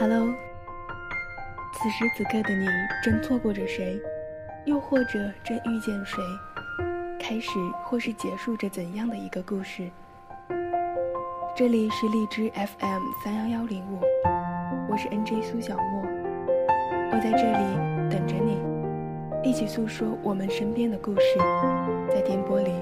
[0.00, 0.32] Hello，
[1.74, 2.66] 此时此刻的你
[3.04, 4.00] 正错过着谁，
[4.64, 6.22] 又或者正遇见谁，
[7.20, 7.50] 开始
[7.84, 9.90] 或是结束着怎样的一个故事？
[11.54, 14.00] 这里是荔枝 FM 三幺幺零五，
[14.88, 16.02] 我是 NJ 苏小莫，
[17.12, 18.56] 我在这里等着你，
[19.46, 21.38] 一起诉说我们身边的故事，
[22.08, 22.72] 在电波里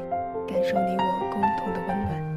[0.46, 2.27] 感受你我共同的温暖。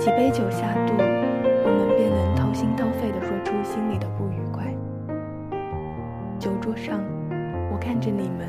[0.00, 4.64] 几杯酒下肚，我们便能掏心掏肺地说出心里的不愉快。
[6.38, 6.98] 酒桌上，
[7.70, 8.48] 我看着你们，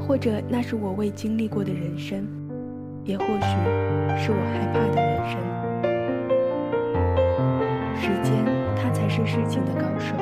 [0.00, 2.26] 或者那是我未经历过的人生，
[3.04, 3.42] 也或许
[4.16, 5.38] 是我害怕的人生。
[8.00, 8.42] 时间，
[8.74, 10.14] 它才是事情的高手。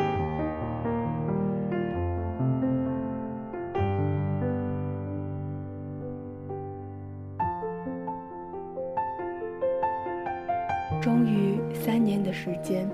[11.09, 12.87] 终于三年的时间，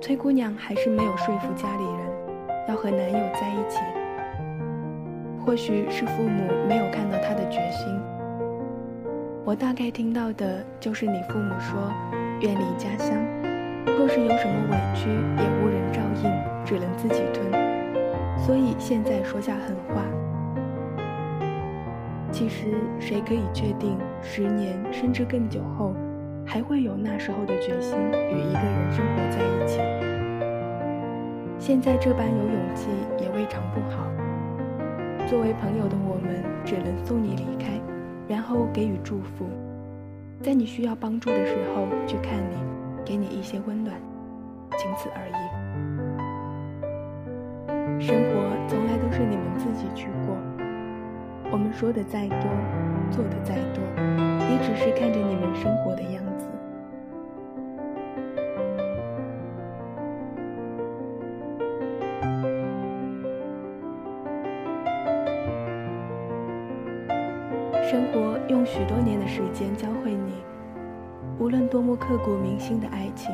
[0.00, 3.78] 崔姑娘还是没有说服家里人要和男友在一起。
[5.44, 7.86] 或许是父母没有看到她的决心。
[9.44, 11.92] 我大概听到的就是你父母说
[12.40, 13.14] 远离家乡，
[13.84, 16.32] 若是有什么委屈也无人照应，
[16.64, 17.52] 只能自己吞。
[18.38, 20.02] 所以现在说下狠话。
[22.30, 25.92] 其实谁可以确定十年甚至更久后？
[26.52, 29.80] 还会有那时候的决心与一个人生活在一起。
[31.58, 34.06] 现在这般有勇气也未尝不好。
[35.26, 37.80] 作为朋友的我们，只能送你离开，
[38.28, 39.46] 然后给予祝福，
[40.42, 42.56] 在你需要帮助的时候去看你，
[43.02, 43.96] 给你一些温暖，
[44.76, 45.32] 仅此而已。
[47.98, 48.30] 生活
[48.68, 50.36] 从来都是你们自己去过，
[51.50, 52.50] 我们说的再多，
[53.10, 53.82] 做的再多，
[54.50, 56.31] 也只是看着你们生活的样子。
[67.92, 70.32] 生活用许多年的时间教会你，
[71.38, 73.30] 无论多么刻骨铭心的爱情，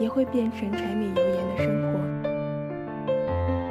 [0.00, 1.98] 也会变成柴米油盐的生活。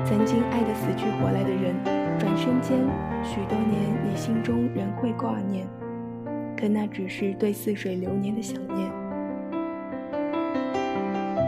[0.05, 1.73] 曾经爱得死去活来的人，
[2.19, 2.77] 转身间，
[3.23, 5.65] 许多年你心中仍会挂念，
[6.55, 8.91] 可那只是对似水流年的想念。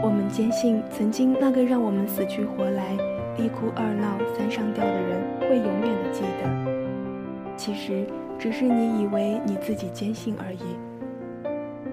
[0.02, 2.96] 我们坚信，曾经那个让我们死去活来、
[3.36, 7.56] 一哭二闹三上吊的人，会永远的记得。
[7.56, 8.04] 其实。
[8.40, 10.78] 只是你以为你自己坚信而已。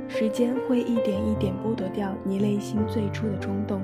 [0.07, 3.81] 时间会一点一点剥夺掉你内心最初的冲动，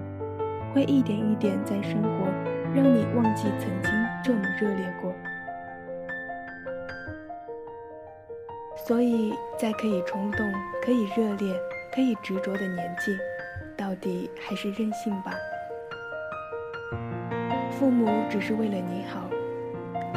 [0.74, 2.26] 会一点一点在生活
[2.74, 3.92] 让你忘记曾经
[4.24, 5.14] 这么热烈过。
[8.88, 10.50] 所以在可以冲动、
[10.82, 11.54] 可以热烈、
[11.94, 13.12] 可以执着的年纪，
[13.76, 15.34] 到底还是任性吧。
[17.72, 19.30] 父母只是为了你好，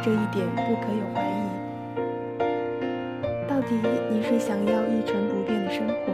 [0.01, 1.36] 这一点不可有怀疑。
[3.69, 3.81] 第一
[4.13, 6.13] 你是想要一成不变的生活，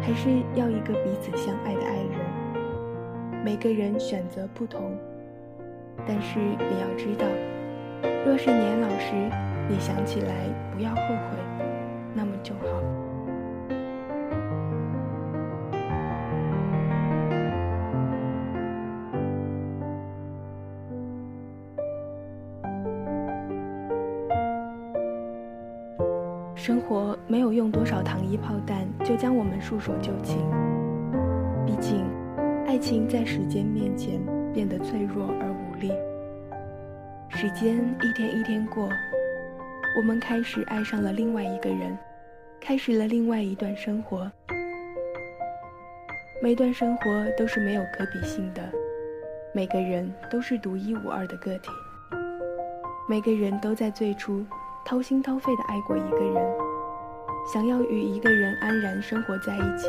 [0.00, 3.42] 还是要一个彼此相爱的爱人？
[3.44, 4.96] 每个人选择不同，
[6.06, 7.26] 但是你要知道，
[8.24, 9.12] 若是年老时
[9.68, 10.32] 你想起来
[10.72, 11.36] 不要后悔，
[12.14, 13.09] 那么就好。
[28.40, 30.38] 炮弹就将我们束手就擒。
[31.66, 32.04] 毕竟，
[32.66, 34.20] 爱情在时间面前
[34.52, 35.92] 变得脆弱而无力。
[37.28, 38.88] 时间一天一天过，
[39.96, 41.96] 我们开始爱上了另外一个人，
[42.60, 44.30] 开始了另外一段生活。
[46.42, 48.62] 每段生活都是没有可比性的，
[49.52, 51.70] 每个人都是独一无二的个体，
[53.08, 54.44] 每个人都在最初。
[54.82, 56.69] 掏心掏肺的爱过一个人，
[57.52, 59.88] 想要与一个人安然生活在一起。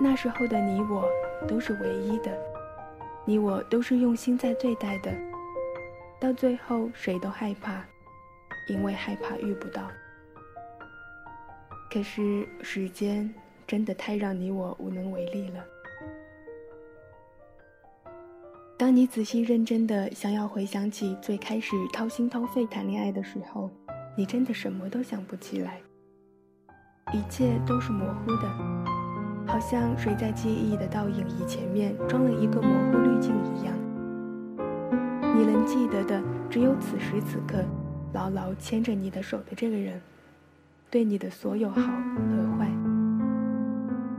[0.00, 1.08] 那时候的你我
[1.46, 2.36] 都是唯一的，
[3.24, 5.12] 你我都是用心在对待的。
[6.20, 7.84] 到最后，谁都害怕，
[8.68, 9.88] 因为害怕遇不到。
[11.92, 13.32] 可是时间
[13.66, 15.64] 真的太让你我无能为力了。
[18.76, 23.70] 当你仔细认真的想要回想起最开始掏心掏肺谈恋爱的时候，
[24.18, 25.80] 你真的什么都想不起来，
[27.14, 28.48] 一切都是模糊的。
[29.46, 33.72] 好像谁在记忆的倒影仪前面装了一个模糊滤镜一样。
[35.36, 36.20] 你能记得的
[36.50, 37.64] 只有此时此刻，
[38.12, 40.00] 牢牢牵着你的手的这个人，
[40.90, 42.68] 对你的所有好和坏。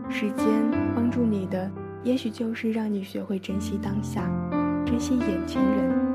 [0.09, 0.47] 时间
[0.95, 1.69] 帮助你的，
[2.05, 4.31] 也许就是让你学会珍惜当下，
[4.85, 6.08] 珍惜眼前人。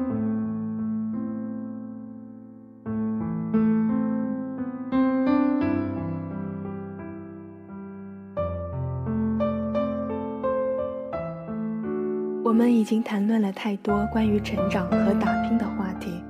[12.85, 16.23] 已经谈论了太多关于成长和打拼的话题，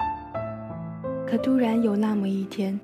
[1.27, 2.79] 可突然有那么一天，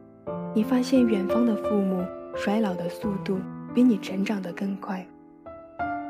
[0.53, 3.39] 你发现远方的父母衰老的速度
[3.73, 5.07] 比你成长的更快，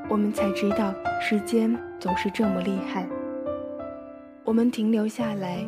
[0.08, 3.06] 我们才知道时间总是这么厉害。
[4.42, 5.58] 我们停留下来，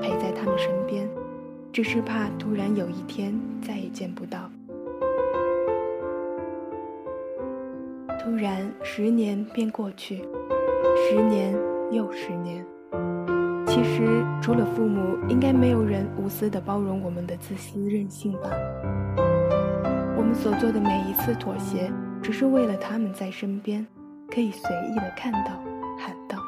[0.00, 1.06] 陪在他们身边，
[1.70, 4.50] 只是怕突然有一天再也见不到。
[8.24, 10.24] 突然，十年便过去。
[10.96, 11.54] 十年
[11.90, 12.64] 又十年，
[13.66, 18.50] 其实除了父母，应该没有人无私的包容我们的自私任性吧。
[20.16, 21.90] 我们所做的每一次妥协，
[22.22, 23.86] 只是为了他们在身边，
[24.30, 25.50] 可以随意的看到、
[25.98, 26.38] 喊到。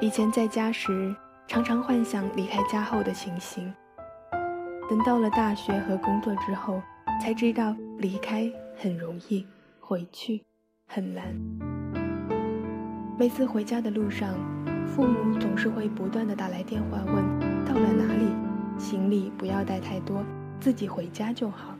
[0.00, 1.14] 以前在家时，
[1.48, 3.72] 常常幻想离开家后的情形。
[4.88, 6.80] 等到了大学和工作之后，
[7.20, 9.44] 才知道离开很容易。
[9.88, 10.42] 回去
[10.88, 11.32] 很难。
[13.16, 14.34] 每次回家的路上，
[14.84, 17.14] 父母总是会不断的打来电话问
[17.64, 18.26] 到了哪里，
[18.76, 20.24] 行李不要带太多，
[20.58, 21.78] 自己回家就好。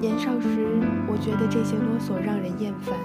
[0.00, 2.96] 年少时，我觉得这些啰嗦让人厌烦。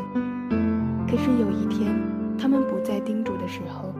[1.06, 1.94] 可是有一天，
[2.38, 3.94] 他们不再叮嘱的时候，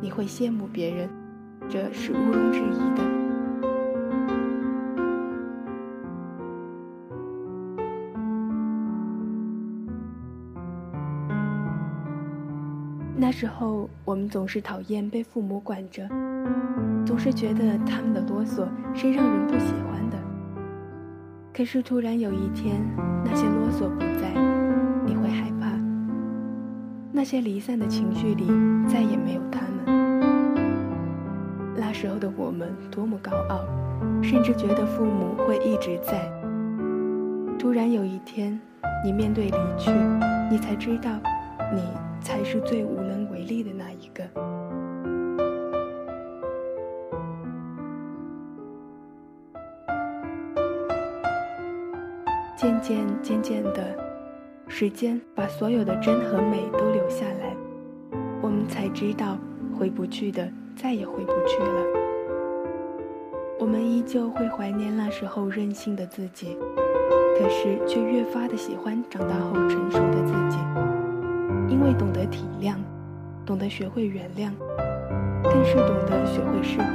[0.00, 1.10] 你会羡慕别人，
[1.68, 3.25] 这是毋庸置疑的。
[13.38, 16.08] 时候，我们总是讨厌被父母管着，
[17.04, 20.16] 总是觉得他们的啰嗦是让人不喜欢的。
[21.52, 22.80] 可是突然有一天，
[23.22, 24.32] 那些啰嗦不在，
[25.04, 25.70] 你会害怕。
[27.12, 28.46] 那些离散的情绪里
[28.88, 29.84] 再也没有他们。
[31.76, 33.60] 那时候的我们多么高傲，
[34.22, 36.26] 甚至觉得父母会一直在。
[37.58, 38.58] 突然有一天，
[39.04, 39.90] 你面对离去，
[40.50, 41.10] 你才知道，
[41.74, 41.82] 你。
[42.18, 44.24] 才是最无能力的那一个。
[52.56, 53.96] 渐渐渐渐的，
[54.66, 57.54] 时间把所有的真和美都留下来，
[58.40, 59.38] 我们才知道
[59.78, 61.84] 回不去的再也回不去了。
[63.58, 66.56] 我们依旧会怀念那时候任性的自己，
[67.38, 70.58] 可是却越发的喜欢长大后成熟的自己。
[71.68, 72.76] 因为懂得体谅，
[73.46, 74.50] 懂得学会原谅，
[75.44, 76.86] 更是懂得学会释怀。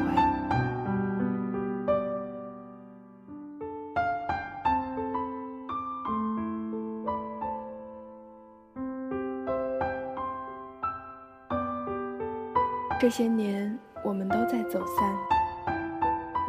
[12.99, 15.15] 这些年，我们都在走散。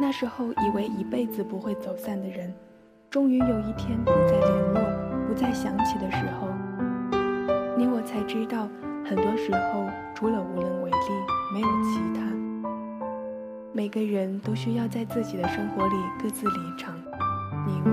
[0.01, 2.53] 那时候以为一辈子不会走散的人，
[3.09, 4.81] 终于有一天不再联络、
[5.27, 6.49] 不再想起的时候。
[7.77, 8.67] 你我才知道，
[9.05, 10.97] 很多时候除了无能为力，
[11.53, 12.21] 没有其他。
[13.73, 16.95] 每个人都需要在自己的生活里各自离场，
[17.67, 17.91] 你我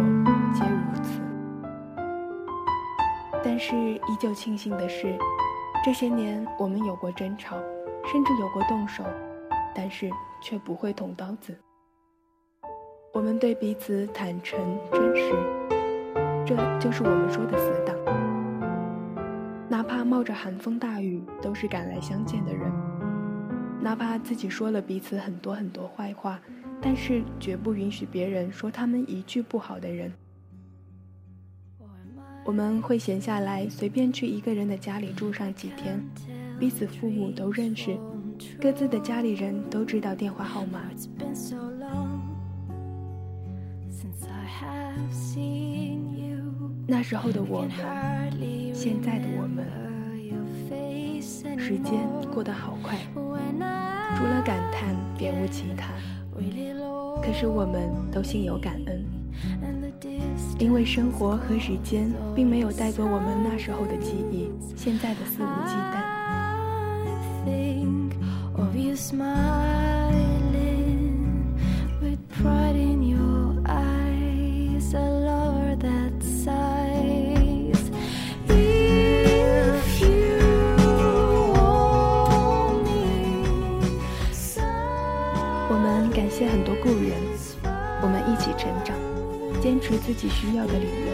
[0.54, 1.20] 皆如此。
[3.42, 5.18] 但是依旧庆幸的是，
[5.84, 7.56] 这些年我们有过争吵，
[8.04, 9.02] 甚至有过动手，
[9.74, 10.08] 但是
[10.40, 11.58] 却不会捅刀子。
[13.12, 14.60] 我们对彼此坦诚
[14.92, 15.32] 真实，
[16.46, 17.99] 这就是我们说的死党。
[19.90, 22.70] 怕冒着寒风大雨，都是赶来相见的人；
[23.82, 26.40] 哪怕自己说了彼此很多很多坏话，
[26.80, 30.12] 但是绝不允许别人说他们一句不好的人。
[32.44, 36.00] 我们会闲下来，随便去一个人的家里住上几天，
[36.56, 37.98] 彼此父母都认识，
[38.60, 40.82] 各自的家里人都知道电话号码。
[46.90, 47.70] 那时候的我们，
[48.74, 49.64] 现在的我们，
[51.56, 52.00] 时间
[52.34, 55.92] 过得好快，除了感叹别无其他。
[57.22, 59.04] 可是我们都心有感恩，
[60.58, 66.10] 因为生活和时间并没有带走我们那时候的记忆，现在的肆无忌惮。
[86.40, 87.12] 在很多故人
[88.00, 88.96] 我们一起成长
[89.60, 91.12] 坚持自己需要的理由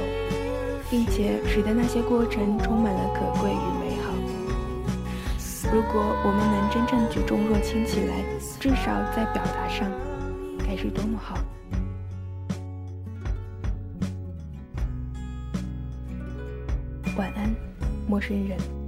[0.89, 4.13] 并且使得那些过程充满了可贵与美好。
[5.75, 8.23] 如果我们能真正举重若轻起来
[8.61, 9.91] 至少在表达上
[10.65, 11.37] 该是多么好。
[17.17, 17.53] 晚安
[18.07, 18.86] 陌生人。